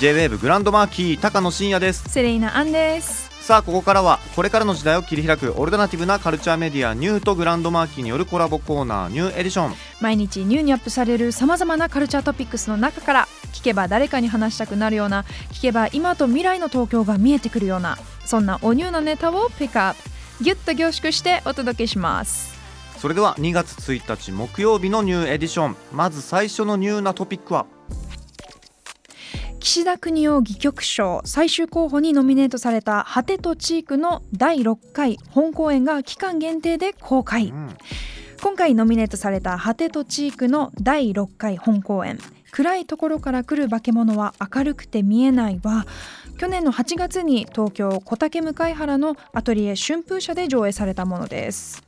[0.00, 2.08] J-WAVE グランドマーキー高野真也です。
[2.08, 3.28] セレイナアンです。
[3.42, 9.74] さあここからはこれからの時代を切り開くオルタナティブなカルチャーメディアニューとグランドマーキーによるコラボコーナーニューエディション。
[10.00, 20.42] 毎日ニューにアップされるさまざまなカルチャートピックスの中から聞けば誰かに話したくなるような聞けば今と未来の東京が見えてくるようなそんなおニューなネタをピックアップ。
[20.42, 22.58] ギュッと凝縮してお届けします。
[22.96, 25.76] それでは2月1日木曜日のニューエディション。
[25.92, 27.66] まず最初のニューなトピックは
[29.60, 37.76] 岸田國士戯曲賞最終候補にノミネートされた「果てとチーク」の第6回本公演が期間限定で公開、うん。
[38.42, 42.18] 今回ノミネートされた「果てとチーク」の第6回本公演
[42.50, 45.86] 「暗いところから来る化け物は明るくて見えない」は
[46.38, 51.82] 去年の8月に東京小竹向原のアトリエ春風社で上映されたものです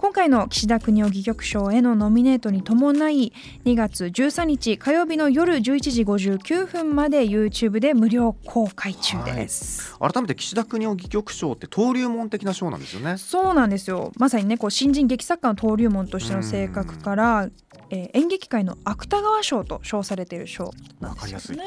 [0.00, 3.34] 今回の岸田邦夫戯曲賞へのノミネートに伴い
[3.66, 13.18] 2月13日火曜日の夜11時59分まで YouTube で無料公開中です、改めて岸田邦夫戯曲賞って登竜門的な賞なんですよね。
[13.18, 14.10] そうなんですよ。
[14.16, 17.50] まさにねこう新人劇作家の登竜門としての性格から、
[17.90, 21.64] えー演劇界の芥川賞と称されている賞なんですいね。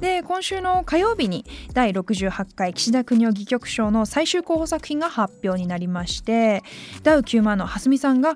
[0.00, 6.62] で今週の火曜日に第68回岸田邦夫戯曲賞の最終候補作品が発表になりまして
[7.02, 8.34] ダウ9万の蓮見さんが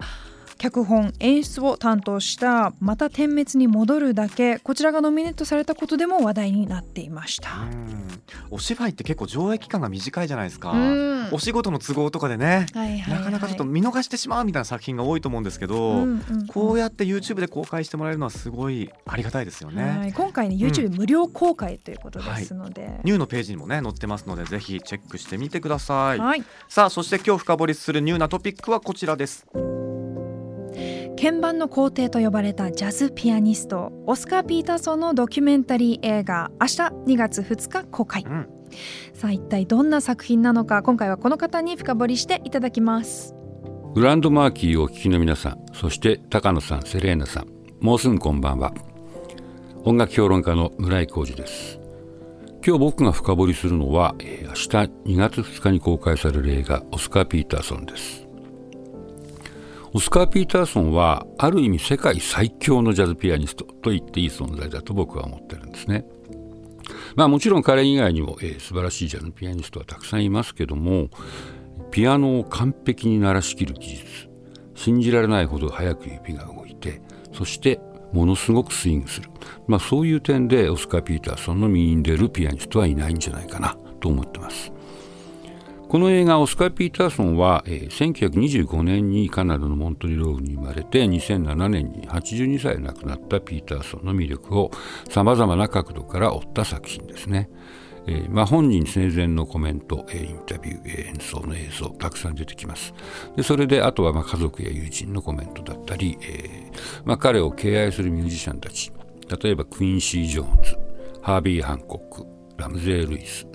[0.65, 7.51] 脚本演出を担当した「また点滅に戻るだけ」こちらがノミネートされたことでも話題になっていました。
[7.51, 8.05] うん。
[8.51, 10.71] お芝居って結構上映期間が短いじゃないですか。
[10.71, 11.29] うん。
[11.33, 13.19] お仕事の都合とかでねはいはいはい。
[13.19, 16.47] なかなかちょっと見逃してしまうみたいな作品が多いと思うんですけど、うんうんうん。
[16.47, 19.99] こうやって YouTube で公開してもらえるのはすごいありがたいですよね。
[19.99, 26.19] はい、今回ね YouTube 無料公開ということですので、ニューのページにもね載ってますのでぜひチェックしてみてください。
[26.19, 29.47] はい、さあそして今日深掘りするニューなトピックはこちらです。
[31.17, 36.73] 鍵盤の皇帝と呼ばれたジャズピアニストオスカー・ピーターソンのドキュメンタリー映画明日
[37.13, 38.49] 2月2日公開うん、
[39.13, 43.35] さあ一体どんな作品なのか今回はこの方に深掘りしていただきます
[43.95, 47.47] グランドマーキーをお聞きの皆さん、そして高野さん、セレーナさん、
[47.79, 48.75] もうすぐこんばんは。
[49.85, 51.79] 音楽評論家の村井浩二です。
[52.67, 54.69] 今日僕が深掘りするのは、えー明日
[55.15, 58.24] 2月2日に公開される映画オスカー・ピーターソンです。
[59.97, 66.05] オスカー・ピーターソンはある意味世界最強のジャズピアニストと言っていい存在だと僕は思ってるんですね。
[67.15, 71.11] まあもちろん彼以外にも、えー素晴らしいジャズピアニストはたくさんいますけども
[71.93, 74.29] ピアノを完璧に鳴らしきる技術
[74.75, 77.01] 信じられないほど早く指が動いて
[77.33, 77.79] そして
[78.13, 79.31] ものすごくスイングする、
[79.69, 84.73] まあ、そういう点でオスカー・ピーターソンの右に出るピアニストはいないんじゃないかなと思ってます
[85.95, 94.73] この映画オスカー・ピーターソンは、えー1925年にカナダのモントリロールに生まれて2007年に82歳で亡くなったピーターソンの魅力を
[95.09, 97.49] さまざまな角度から追った作品ですね。
[98.09, 102.93] えーまあ、本人生前のコメント、えーインタビュー、えー演奏の映像たくさん出てきます
[103.37, 108.93] でそれであとはまあ家族や友人のコメントだったり、えーまあ、彼を敬愛するミュージシャンたち
[109.43, 110.77] 例えばクインシー・ジョーンズ
[111.23, 112.27] ハービー・ハンコック
[112.57, 113.47] ラムゼー・ルイス、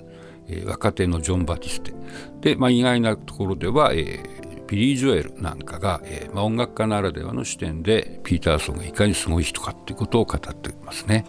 [0.50, 1.92] えー若手のジョン・バティステ
[2.40, 4.40] で、まあ、意外なところでは、えー
[4.70, 11.24] ビリー・ジョエルなんかが、えーまあ、音楽家ならではの視点でピーターソンがいかにすごい人かっていうことを語っていますね。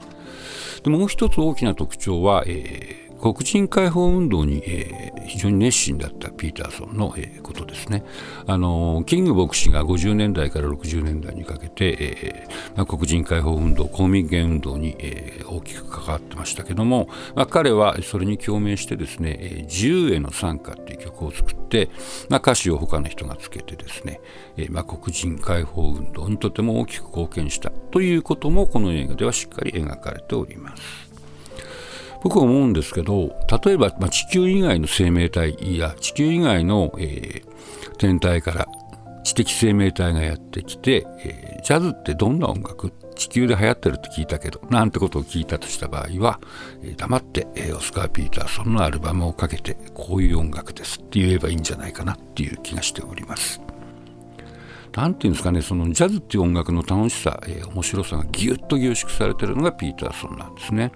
[0.84, 8.04] でもう一つ大きな特徴は、えー黒人解放運動に、えー非常に熱心だったピーターソンの、えーことですね。
[8.48, 21.90] あのキング牧師が50年代から60年代にかけて、えーまあ、黒人解放運動公民権運動に、えー大きく関わってましたけども、まあ、彼はそれに共鳴してですね「えー自由への賛歌」っていう曲を作って、
[22.30, 24.22] まあ、歌詞を他の人がつけてですね、
[24.58, 31.11] えーまあ、黒人解放運動にとても大きく貢献したということもこの映画ではしっかり描かれております。
[32.22, 33.36] 僕は思うんですけど
[33.66, 37.52] 例えば、まあ、地球以外の生命体や地球以外の、えー
[37.98, 38.68] 天体から
[39.24, 42.92] 知的生命体がやってきて、えージャズってどんな音楽？
[43.16, 46.40] 地球で流行ってるって聞いたけどなんてことを聞いたとした場合は、
[46.82, 53.62] えー黙って、えーオスカー・ピーターソンのアルバムをかけてこういう音楽ですって言えばいいんじゃないかなっていう気がしております。
[54.94, 60.92] なんていうんですかねそのジャズっていう音楽の楽しさ、えー面白さがぎゅっと凝縮されてるのがピーターソンなんですね。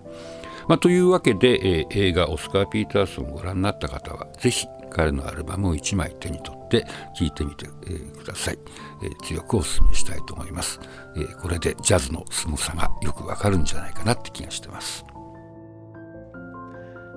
[0.67, 6.85] まあ、というわけで、えー映画「オスカー・ピーターソン」をご覧になった方はぜひ彼のアルバムを1枚手に取ってて
[7.17, 8.59] 聞いてみて、えーください、
[9.03, 10.79] えー強くお勧めしたいと思います、
[11.15, 15.05] えーこれでジャズのすごさがよくわかるんじゃないかなって気がしてます。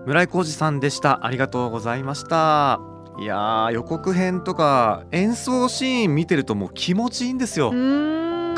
[0.06, 1.26] 村井浩二さんでした。
[1.26, 2.80] ありがとうございました。
[3.20, 7.72] いやー予告編とか演奏シーン見てるともう気持ちいいんですよ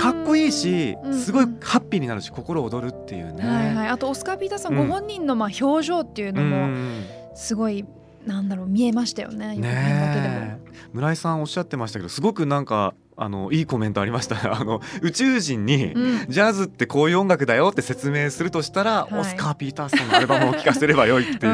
[0.00, 4.88] かっこいいしうんすごいハッピーになるし心躍るっていうね、はいはい、あとオスカー・ピーターさんうん。
[4.88, 7.04] ご本人のまあ表情っていうのうもん
[7.34, 7.84] すごい
[8.26, 9.56] なんだろう見えましたよね。
[9.56, 10.58] ねえ。
[10.92, 14.40] 村井さんおっしゃってましたけどすごくなんかあのいいコメントありましたね。
[14.52, 16.26] あの宇宙人に、うん。
[16.28, 19.14] ジャズってこういう音楽だよって説明するとしたら、はい。
[19.20, 21.52] オスカー・ピーターソンのアルバムを聴かせればよいっていう。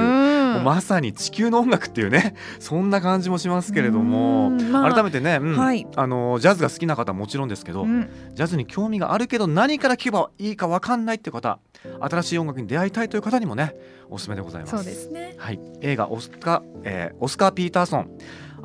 [0.56, 0.64] うん。
[0.64, 5.56] まさに地球の音楽っていうね そんな感じもしますけれども、うんまあ改めてね、うん。
[5.56, 5.87] はい。
[5.97, 8.08] あのジャズが好きな方はもちろんですけど、うん。
[8.35, 11.58] ジャズに興味があるけど何から聴けばいいか分かんないって方
[12.00, 13.75] 新しい音楽に出会いたいという方にもね
[14.11, 14.76] おすすめでございます。
[14.76, 15.35] そうですね。
[15.38, 18.11] はい、映画オスカ、えーオスカー・ピーターソン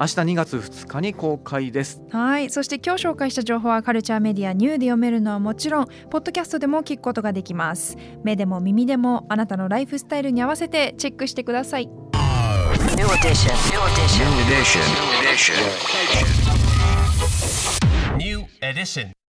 [0.02, 13.54] 明日2月2日に公開ですはいそして今日紹介した情報はカルチャーメディアニューで読めるのはもちろんポッドキャストでも聞くことができます目でも耳でもあなたのライフスタイルに合わせてチェックしてください New edition.
[13.70, 14.26] New edition.
[14.26, 14.82] New edition.
[14.98, 15.54] New edition.
[18.18, 19.21] New edition.